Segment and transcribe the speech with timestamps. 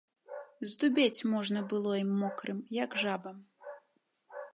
[0.69, 3.37] Здубець можна было ім, мокрым, як жабам.